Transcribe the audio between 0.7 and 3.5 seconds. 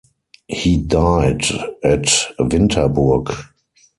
died at Winterburg.